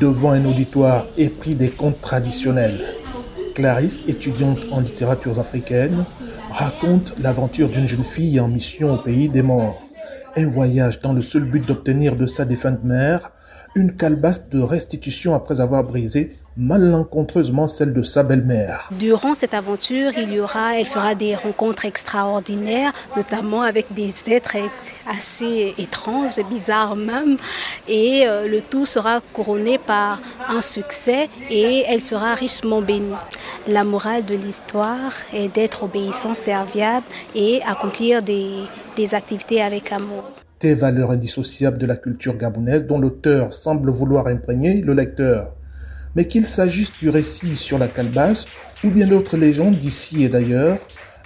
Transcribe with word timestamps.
devant 0.00 0.32
un 0.32 0.44
auditoire 0.44 1.06
épris 1.16 1.54
des 1.54 1.70
contes 1.70 2.00
traditionnels. 2.00 2.80
Clarisse, 3.54 4.02
étudiante 4.06 4.58
en 4.70 4.80
littérature 4.80 5.38
africaine, 5.38 6.04
raconte 6.50 7.14
l'aventure 7.22 7.68
d'une 7.68 7.88
jeune 7.88 8.04
fille 8.04 8.38
en 8.38 8.48
mission 8.48 8.94
au 8.94 8.98
pays 8.98 9.28
des 9.28 9.42
morts. 9.42 9.82
Un 10.36 10.46
voyage 10.46 11.00
dans 11.00 11.14
le 11.14 11.22
seul 11.22 11.44
but 11.44 11.66
d'obtenir 11.66 12.16
de 12.16 12.26
sa 12.26 12.44
défunte 12.44 12.84
mère 12.84 13.32
une 13.76 13.94
calebasse 13.94 14.48
de 14.48 14.60
restitution 14.60 15.34
après 15.34 15.60
avoir 15.60 15.84
brisé 15.84 16.32
malencontreusement 16.56 17.68
celle 17.68 17.92
de 17.92 18.02
sa 18.02 18.22
belle-mère. 18.22 18.88
Durant 18.98 19.34
cette 19.34 19.52
aventure, 19.52 20.12
il 20.16 20.32
y 20.32 20.40
aura, 20.40 20.78
elle 20.78 20.86
fera 20.86 21.14
des 21.14 21.36
rencontres 21.36 21.84
extraordinaires, 21.84 22.92
notamment 23.14 23.60
avec 23.60 23.92
des 23.92 24.30
êtres 24.30 24.56
assez 25.06 25.74
étranges, 25.76 26.40
bizarres 26.48 26.96
même, 26.96 27.36
et 27.86 28.26
euh, 28.26 28.48
le 28.48 28.62
tout 28.62 28.86
sera 28.86 29.20
couronné 29.34 29.76
par 29.76 30.18
un 30.48 30.62
succès 30.62 31.28
et 31.50 31.84
elle 31.86 32.00
sera 32.00 32.34
richement 32.34 32.80
bénie. 32.80 33.12
La 33.68 33.84
morale 33.84 34.24
de 34.24 34.34
l'histoire 34.34 35.12
est 35.34 35.54
d'être 35.54 35.82
obéissant, 35.82 36.34
serviable 36.34 37.04
et 37.34 37.60
accomplir 37.66 38.22
des, 38.22 38.62
des 38.96 39.14
activités 39.14 39.60
avec 39.60 39.92
amour 39.92 40.24
des 40.60 40.74
valeurs 40.74 41.10
indissociables 41.10 41.78
de 41.78 41.86
la 41.86 41.96
culture 41.96 42.36
gabonaise 42.36 42.86
dont 42.86 42.98
l'auteur 42.98 43.52
semble 43.52 43.90
vouloir 43.90 44.26
imprégner 44.26 44.80
le 44.80 44.94
lecteur. 44.94 45.52
Mais 46.14 46.26
qu'il 46.26 46.46
s'agisse 46.46 46.92
du 46.98 47.10
récit 47.10 47.56
sur 47.56 47.78
la 47.78 47.88
calebasse 47.88 48.46
ou 48.82 48.90
bien 48.90 49.06
d'autres 49.06 49.36
légendes 49.36 49.78
d'ici 49.78 50.24
et 50.24 50.28
d'ailleurs, 50.28 50.78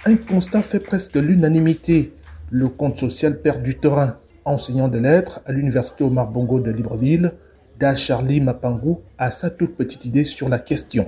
un 0.05 0.15
constat 0.15 0.61
fait 0.61 0.79
presque 0.79 1.15
l'unanimité. 1.15 2.13
Le 2.49 2.67
conte 2.67 2.97
social 2.97 3.39
perd 3.39 3.63
du 3.63 3.77
terrain. 3.77 4.17
Enseignant 4.43 4.87
de 4.87 4.97
lettres 4.97 5.41
à 5.45 5.51
l'université 5.51 6.03
Omar 6.03 6.27
Bongo 6.27 6.59
de 6.59 6.71
Libreville, 6.71 7.31
Da 7.79 7.95
Charlie 7.95 8.41
Mapangou 8.41 9.01
a 9.17 9.31
sa 9.31 9.49
toute 9.49 9.75
petite 9.75 10.05
idée 10.05 10.23
sur 10.23 10.49
la 10.49 10.59
question. 10.59 11.07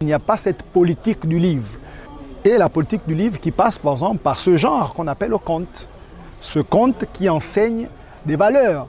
Il 0.00 0.06
n'y 0.06 0.12
a 0.12 0.18
pas 0.18 0.36
cette 0.36 0.62
politique 0.62 1.26
du 1.26 1.38
livre. 1.38 1.68
Et 2.44 2.58
la 2.58 2.68
politique 2.68 3.02
du 3.06 3.14
livre 3.14 3.38
qui 3.38 3.52
passe 3.52 3.78
par 3.78 3.92
exemple 3.92 4.18
par 4.18 4.40
ce 4.40 4.56
genre 4.56 4.94
qu'on 4.94 5.06
appelle 5.06 5.30
le 5.30 5.38
conte 5.38 5.88
ce 6.42 6.58
conte 6.58 7.06
qui 7.12 7.28
enseigne 7.28 7.88
des 8.26 8.36
valeurs. 8.36 8.88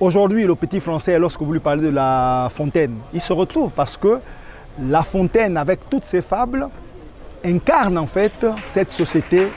Aujourd'hui, 0.00 0.46
le 0.46 0.54
petit 0.54 0.80
français, 0.80 1.18
lorsque 1.18 1.42
vous 1.42 1.52
lui 1.52 1.60
parlez 1.60 1.82
de 1.82 1.88
la 1.88 2.48
fontaine, 2.50 2.94
il 3.12 3.20
se 3.20 3.32
retrouve 3.32 3.72
parce 3.72 3.96
que 3.96 4.20
la 4.88 5.02
fontaine, 5.02 5.56
avec 5.56 5.90
toutes 5.90 6.04
ses 6.04 6.22
fables, 6.22 6.68
incarne 7.44 7.98
en 7.98 8.06
fait 8.06 8.46
cette 8.64 8.92
société 8.92 9.48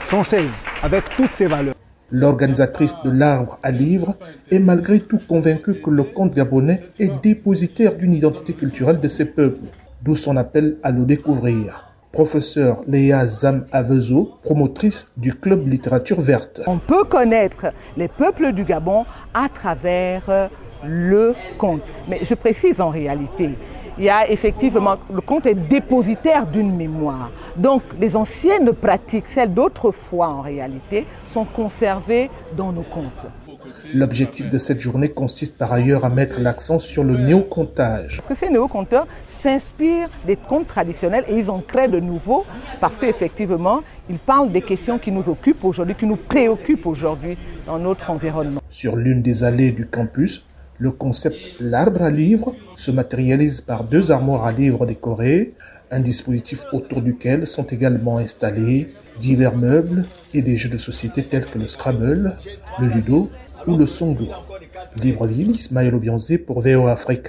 française, 0.00 0.64
avec 0.82 1.04
toutes 1.16 1.32
ses 1.32 1.46
valeurs. 1.46 1.74
L'organisatrice 2.10 2.96
de 3.04 3.10
l'arbre 3.10 3.58
à 3.62 3.70
livres 3.70 4.16
est 4.50 4.58
malgré 4.58 5.00
tout 5.00 5.20
convaincue 5.28 5.80
que 5.80 5.90
le 5.90 6.02
conte 6.02 6.34
gabonais 6.34 6.82
est 6.98 7.22
dépositaire 7.22 7.94
d'une 7.94 8.12
identité 8.12 8.52
culturelle 8.52 9.00
de 9.00 9.08
ses 9.08 9.26
peuples, 9.26 9.66
d'où 10.02 10.16
son 10.16 10.36
appel 10.36 10.78
à 10.82 10.90
le 10.90 11.04
découvrir 11.04 11.95
professeur 12.16 12.82
Léa 12.88 13.26
Zam 13.26 13.66
Avezo, 13.72 14.38
promotrice 14.42 15.10
du 15.18 15.34
club 15.34 15.68
littérature 15.68 16.18
verte. 16.18 16.62
On 16.66 16.78
peut 16.78 17.04
connaître 17.04 17.66
les 17.98 18.08
peuples 18.08 18.52
du 18.52 18.64
Gabon 18.64 19.04
à 19.34 19.50
travers 19.50 20.22
euh, 20.30 20.48
le 20.82 21.34
conte. 21.58 21.82
Mais 22.08 22.20
je 22.22 22.32
précise 22.32 22.80
en 22.80 22.88
réalité, 22.88 23.50
il 23.98 24.04
y 24.04 24.08
a 24.08 24.30
effectivement, 24.30 24.96
le 25.12 25.20
conte 25.20 25.44
est 25.44 25.54
dépositaire 25.54 26.46
d'une 26.46 26.74
mémoire. 26.74 27.30
Donc 27.58 27.82
les 28.00 28.16
anciennes 28.16 28.72
pratiques, 28.72 29.28
celles 29.28 29.52
d'autrefois 29.52 30.28
en 30.28 30.40
réalité, 30.40 31.04
sont 31.26 31.44
conservées 31.44 32.30
dans 32.56 32.72
nos 32.72 32.82
contes. 32.82 33.26
L'objectif 33.94 34.50
de 34.50 34.58
cette 34.58 34.80
journée 34.80 35.08
consiste 35.08 35.56
par 35.56 35.72
ailleurs 35.72 36.04
à 36.04 36.10
mettre 36.10 36.40
l'accent 36.40 36.78
sur 36.78 37.04
le 37.04 37.16
néo-contage. 37.16 38.16
Parce 38.18 38.38
que 38.40 38.46
ces 38.46 38.50
néo-conteurs 38.50 39.06
s'inspirent 39.26 40.08
des 40.26 40.36
contes 40.36 40.66
traditionnels 40.66 41.24
et 41.28 41.38
ils 41.38 41.50
en 41.50 41.60
créent 41.60 41.88
de 41.88 42.00
nouveaux 42.00 42.44
parce 42.80 42.96
qu'effectivement, 42.98 43.82
ils 44.08 44.18
parlent 44.18 44.52
des 44.52 44.62
questions 44.62 44.98
qui 44.98 45.12
nous 45.12 45.28
occupent 45.28 45.64
aujourd'hui, 45.64 45.94
qui 45.94 46.06
nous 46.06 46.16
préoccupent 46.16 46.86
aujourd'hui 46.86 47.36
dans 47.66 47.78
notre 47.78 48.10
environnement. 48.10 48.60
Sur 48.68 48.96
l'une 48.96 49.22
des 49.22 49.44
allées 49.44 49.72
du 49.72 49.86
campus, 49.86 50.44
le 50.78 50.90
concept 50.90 51.40
l'arbre 51.58 52.02
à 52.02 52.10
livres 52.10 52.54
se 52.74 52.90
matérialise 52.90 53.60
par 53.60 53.84
deux 53.84 54.10
armoires 54.12 54.44
à 54.44 54.52
livres 54.52 54.84
décorées, 54.84 55.54
un 55.90 56.00
dispositif 56.00 56.64
autour 56.72 57.00
duquel 57.00 57.46
sont 57.46 57.64
également 57.64 58.18
installés 58.18 58.92
divers 59.18 59.56
meubles 59.56 60.04
et 60.34 60.42
des 60.42 60.56
jeux 60.56 60.68
de 60.68 60.76
société 60.76 61.24
tels 61.24 61.46
que 61.46 61.58
le 61.58 61.68
Scrabble, 61.68 62.36
le 62.78 62.88
Ludo 62.88 63.30
ou 63.66 63.76
le 63.76 63.86
Songo. 63.86 64.28
Libreville, 64.96 65.50
Ismaël 65.50 65.94
Obianzé 65.94 66.38
pour 66.38 66.60
VO 66.60 66.86
Afrique. 66.86 67.28